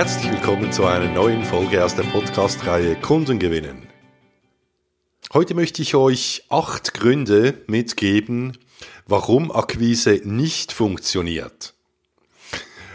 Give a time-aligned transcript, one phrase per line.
[0.00, 3.86] Herzlich willkommen zu einer neuen Folge aus der Podcast-Reihe Kunden gewinnen.
[5.34, 8.56] Heute möchte ich euch acht Gründe mitgeben,
[9.04, 11.74] warum Akquise nicht funktioniert.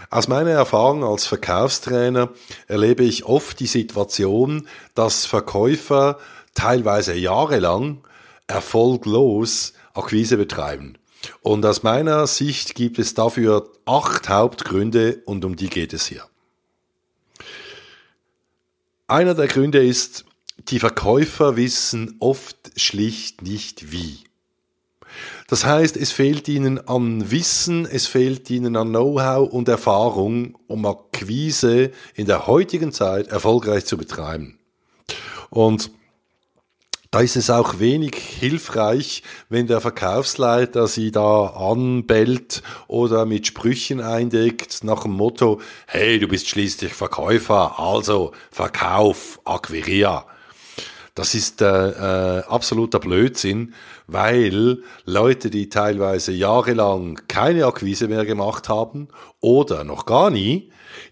[0.10, 2.32] Aus meiner Erfahrung als Verkaufstrainer
[2.68, 6.18] erlebe ich oft die Situation, dass Verkäufer
[6.56, 8.04] teilweise jahrelang
[8.48, 10.98] erfolglos Akquise betreiben.
[11.44, 16.24] Und aus meiner Sicht gibt es dafür acht Hauptgründe und um die geht es hier.
[19.08, 20.26] Einer der Gründe ist,
[20.70, 24.24] die Verkäufer wissen oft schlicht nicht wie.
[25.48, 30.88] Das heißt, es fehlt ihnen an Wissen, es fehlt ihnen an Know-how und Erfahrung, um
[30.88, 34.58] Akquise in der heutigen Zeit erfolgreich zu betreiben.
[35.52, 35.92] Und
[37.16, 44.02] da ist es auch wenig hilfreich, wenn der Verkaufsleiter sie da anbellt oder mit Sprüchen
[44.02, 50.26] eindeckt nach dem Motto, hey, du bist schließlich Verkäufer, also Verkauf, akquirier.
[51.16, 51.68] Das ist äh,
[52.40, 53.74] äh, absoluter Blödsinn,
[54.06, 59.08] weil Leute, die teilweise jahrelang keine Akquise mehr gemacht haben
[59.40, 60.72] oder noch gar nie,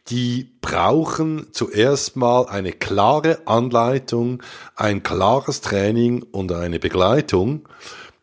[0.10, 4.44] die brauchen zuerst mal eine klare Anleitung,
[4.76, 7.68] ein klares Training und eine Begleitung,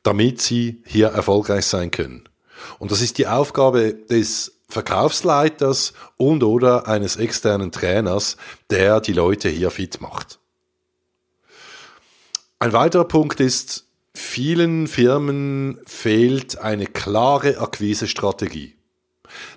[0.02, 2.24] damit sie hier erfolgreich sein können.
[2.78, 8.36] Und das ist die Aufgabe des Verkaufsleiters und oder eines externen Trainers,
[8.68, 10.39] der die Leute hier fit macht.
[12.62, 18.74] Ein weiterer Punkt ist, vielen Firmen fehlt eine klare Akquisestrategie.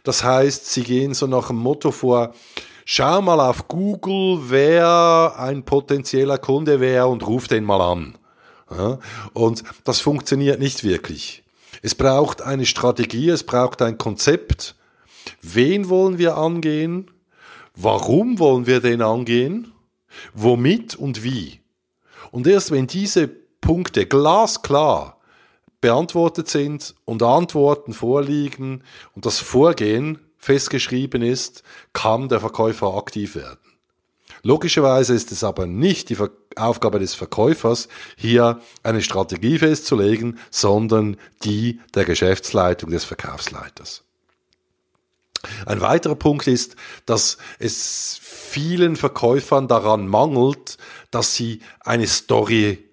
[0.03, 2.33] Das heißt, sie gehen so nach dem Motto vor,
[2.85, 8.17] schau mal auf Google, wer ein potenzieller Kunde wäre und ruf den mal an.
[9.33, 11.43] Und das funktioniert nicht wirklich.
[11.81, 14.75] Es braucht eine Strategie, es braucht ein Konzept.
[15.41, 17.11] Wen wollen wir angehen?
[17.75, 19.73] Warum wollen wir den angehen?
[20.33, 21.59] Womit und wie?
[22.33, 25.19] Und erst wenn diese Punkte glasklar
[25.81, 28.83] beantwortet sind und Antworten vorliegen
[29.13, 31.61] und das Vorgehen festgeschrieben ist,
[31.93, 33.59] kann der Verkäufer aktiv werden.
[34.41, 36.17] Logischerweise ist es aber nicht die
[36.55, 44.05] Aufgabe des Verkäufers, hier eine Strategie festzulegen, sondern die der Geschäftsleitung des Verkaufsleiters.
[45.65, 50.77] Ein weiterer Punkt ist, dass es vielen Verkäufern daran mangelt,
[51.11, 52.89] dass sie eine Story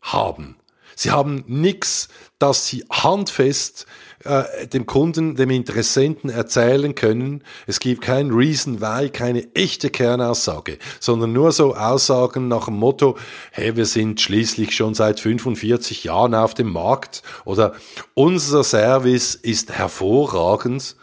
[0.00, 0.56] haben.
[0.94, 2.08] Sie haben nichts,
[2.38, 3.86] das sie handfest
[4.24, 7.42] äh, dem Kunden, dem Interessenten erzählen können.
[7.66, 13.16] Es gibt kein Reason Why, keine echte Kernaussage, sondern nur so Aussagen nach dem Motto,
[13.50, 17.74] hey, wir sind schließlich schon seit 45 Jahren auf dem Markt oder
[18.14, 20.96] unser Service ist hervorragend.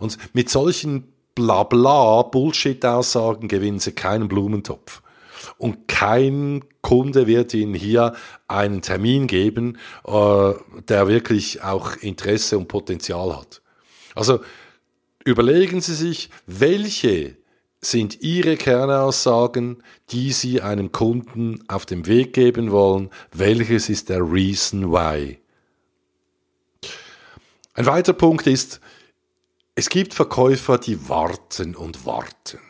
[0.00, 5.02] Und mit solchen Blabla, Bullshit-Aussagen gewinnen sie keinen Blumentopf.
[5.58, 8.14] Und kein Kunde wird Ihnen hier
[8.48, 10.52] einen Termin geben, äh,
[10.88, 13.62] der wirklich auch Interesse und Potenzial hat.
[14.14, 14.40] Also
[15.24, 17.36] überlegen Sie sich, welche
[17.80, 23.10] sind Ihre Kernaussagen, die Sie einem Kunden auf den Weg geben wollen?
[23.32, 25.38] Welches ist der Reason Why?
[27.74, 28.80] Ein weiterer Punkt ist,
[29.74, 32.60] es gibt Verkäufer, die warten und warten.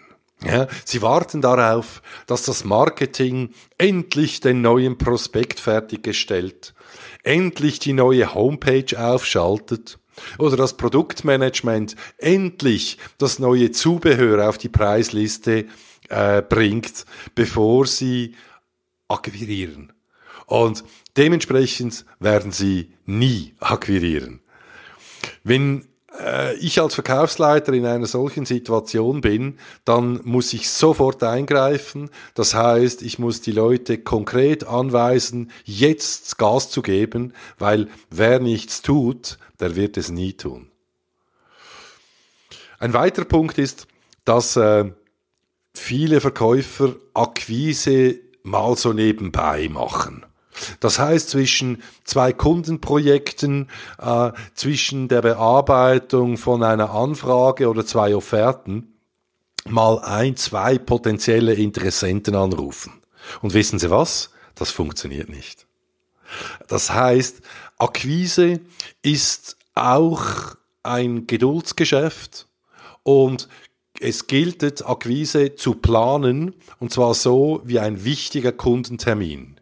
[0.43, 6.75] Ja, sie warten darauf, dass das Marketing endlich den neuen Prospekt fertiggestellt,
[7.23, 9.99] endlich die neue Homepage aufschaltet
[10.39, 15.67] oder das Produktmanagement endlich das neue Zubehör auf die Preisliste
[16.09, 18.35] äh, bringt, bevor sie
[19.09, 19.93] akquirieren.
[20.47, 20.85] Und
[21.17, 24.41] dementsprechend werden sie nie akquirieren.
[25.45, 25.87] Wenn
[26.57, 32.11] ich als Verkaufsleiter in einer solchen Situation bin, dann muss ich sofort eingreifen.
[32.35, 38.83] Das heißt, ich muss die Leute konkret anweisen, jetzt Gas zu geben, weil wer nichts
[38.83, 40.71] tut, der wird es nie tun.
[42.79, 43.87] Ein weiterer Punkt ist,
[44.25, 44.91] dass äh,
[45.75, 50.25] viele Verkäufer Akquise mal so nebenbei machen.
[50.81, 53.69] Das heißt, zwischen zwei Kundenprojekten,
[53.99, 58.95] äh, zwischen der Bearbeitung von einer Anfrage oder zwei Offerten,
[59.69, 63.01] mal ein, zwei potenzielle Interessenten anrufen.
[63.43, 64.31] Und wissen Sie was?
[64.55, 65.67] Das funktioniert nicht.
[66.69, 67.43] Das heißt,
[67.79, 68.61] Akquise
[69.03, 72.47] ist auch ein Geduldsgeschäft
[73.03, 73.49] und
[74.01, 79.60] es gilt, Akquise zu planen, und zwar so wie ein wichtiger Kundentermin.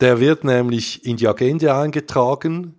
[0.00, 2.74] Der wird nämlich in die Agenda eingetragen.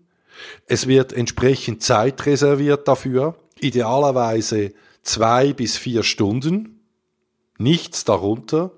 [0.67, 6.75] Es wird entsprechend Zeit reserviert dafür, idealerweise zwei bis vier Stunden.
[7.57, 8.71] nichts darunter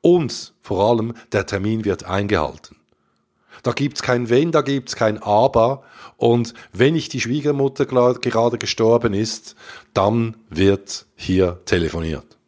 [0.00, 2.76] und vor allem der Termin wird eingehalten.
[3.62, 5.84] Da gibt's kein Wenn, da gibt's kein Aber.
[6.16, 9.54] Und wenn nicht die Schwiegermutter gerade gestorben ist,
[9.94, 12.38] dann wird hier telefoniert.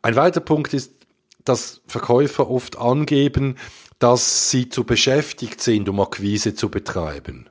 [0.00, 0.92] Ein weiterer Punkt ist,
[1.48, 3.56] dass Verkäufer oft angeben,
[3.98, 7.48] dass sie zu beschäftigt sind, um Akquise zu betreiben.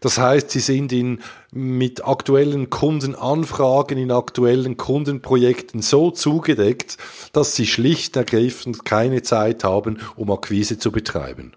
[0.00, 1.20] Das heißt, sie sind in,
[1.52, 6.96] mit aktuellen Kundenanfragen, in aktuellen Kundenprojekten so zugedeckt,
[7.32, 11.52] dass sie schlicht ergreifend keine Zeit haben, um Akquise zu betreiben.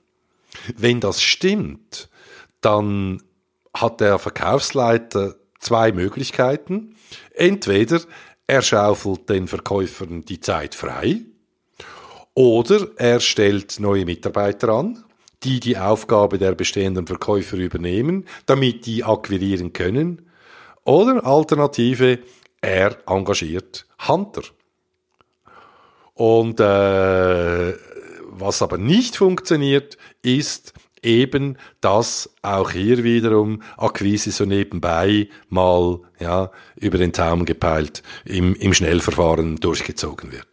[0.75, 2.09] Wenn das stimmt,
[2.59, 3.23] dann
[3.73, 6.95] hat der Verkaufsleiter zwei Möglichkeiten.
[7.33, 8.01] Entweder
[8.47, 11.21] er schaufelt den Verkäufern die Zeit frei,
[12.33, 15.03] oder er stellt neue Mitarbeiter an,
[15.43, 20.29] die die Aufgabe der bestehenden Verkäufer übernehmen, damit die akquirieren können.
[20.83, 22.19] Oder Alternative,
[22.61, 24.43] er engagiert Hunter.
[26.13, 27.73] Und äh,
[28.29, 30.73] was aber nicht funktioniert, ist
[31.03, 38.55] eben, dass auch hier wiederum Akquise so nebenbei mal ja, über den Zaum gepeilt im,
[38.55, 40.50] im Schnellverfahren durchgezogen wird.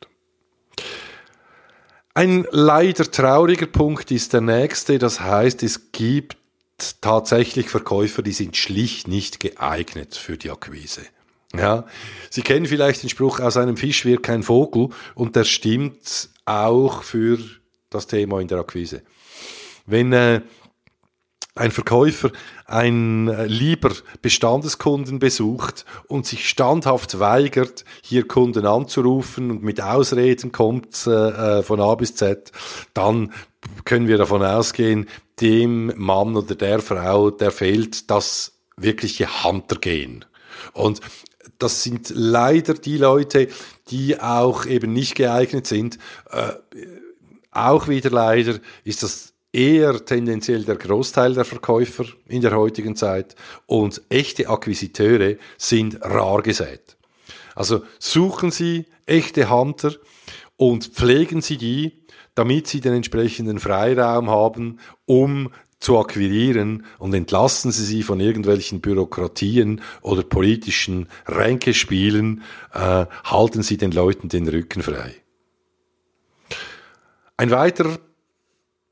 [2.18, 6.36] Ein leider trauriger Punkt ist der nächste, das heißt, es gibt
[7.00, 11.02] tatsächlich Verkäufer, die sind schlicht nicht geeignet für die Akquise.
[11.54, 11.86] Ja,
[12.28, 17.04] Sie kennen vielleicht den Spruch, aus einem Fisch wird kein Vogel und der stimmt auch
[17.04, 17.38] für
[17.88, 19.02] das Thema in der Akquise.
[19.86, 20.40] Wenn äh,
[21.58, 22.30] ein Verkäufer
[22.66, 30.52] ein äh, lieber Bestandeskunden besucht und sich standhaft weigert, hier Kunden anzurufen und mit Ausreden
[30.52, 31.10] kommt äh,
[31.58, 32.52] äh, von A bis Z,
[32.94, 33.32] dann
[33.84, 35.08] können wir davon ausgehen,
[35.40, 40.24] dem Mann oder der Frau, der fehlt das wirkliche Huntergehen.
[40.72, 41.00] Und
[41.58, 43.48] das sind leider die Leute,
[43.90, 45.98] die auch eben nicht geeignet sind.
[46.30, 46.52] Äh,
[47.50, 53.34] auch wieder leider ist das eher tendenziell der Großteil der Verkäufer in der heutigen Zeit
[53.66, 56.96] und echte Akquisiteure sind rar gesät.
[57.54, 59.92] Also suchen Sie echte Hunter
[60.56, 62.04] und pflegen Sie die,
[62.34, 65.50] damit Sie den entsprechenden Freiraum haben, um
[65.80, 72.42] zu akquirieren und entlassen Sie sie von irgendwelchen Bürokratien oder politischen Ränkespielen,
[72.74, 75.14] äh, halten Sie den Leuten den Rücken frei.
[77.36, 77.98] Ein weiterer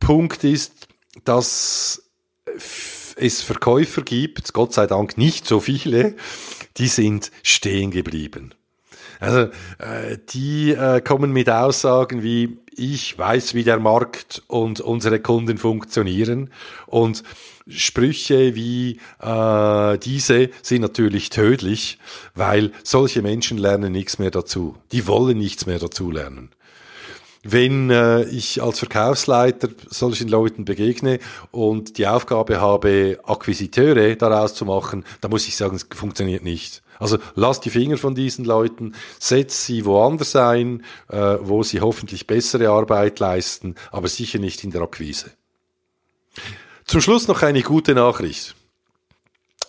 [0.07, 0.87] Punkt ist,
[1.25, 2.01] dass
[3.17, 6.15] es Verkäufer gibt, Gott sei Dank nicht so viele,
[6.77, 8.55] die sind stehen geblieben.
[9.19, 15.19] Also äh, die äh, kommen mit Aussagen wie ich weiß, wie der Markt und unsere
[15.19, 16.53] Kunden funktionieren
[16.87, 17.25] und
[17.67, 21.99] Sprüche wie äh, diese sind natürlich tödlich,
[22.37, 24.77] weil solche Menschen lernen nichts mehr dazu.
[24.93, 26.51] Die wollen nichts mehr dazu lernen
[27.43, 31.19] wenn äh, ich als Verkaufsleiter solchen Leuten begegne
[31.51, 36.83] und die Aufgabe habe, Akquisiteure daraus zu machen, dann muss ich sagen, es funktioniert nicht.
[36.99, 42.27] Also lass die Finger von diesen Leuten, setz sie woanders ein, äh, wo sie hoffentlich
[42.27, 45.31] bessere Arbeit leisten, aber sicher nicht in der Akquise.
[46.85, 48.55] Zum Schluss noch eine gute Nachricht.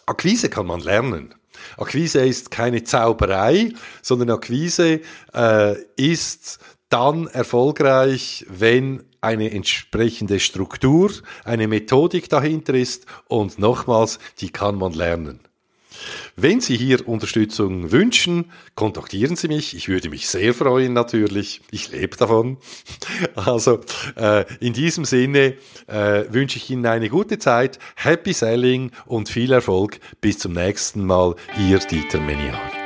[0.05, 1.33] Akquise kann man lernen.
[1.77, 5.01] Akquise ist keine Zauberei, sondern Akquise
[5.33, 11.11] äh, ist dann erfolgreich, wenn eine entsprechende Struktur,
[11.43, 15.41] eine Methodik dahinter ist und nochmals, die kann man lernen.
[16.35, 19.75] Wenn Sie hier Unterstützung wünschen, kontaktieren Sie mich.
[19.75, 21.61] Ich würde mich sehr freuen natürlich.
[21.71, 22.57] Ich lebe davon.
[23.35, 23.79] Also
[24.15, 25.55] äh, in diesem Sinne
[25.87, 29.99] äh, wünsche ich Ihnen eine gute Zeit, Happy Selling und viel Erfolg.
[30.21, 31.35] Bis zum nächsten Mal.
[31.57, 32.76] Ihr Dieter Meniar.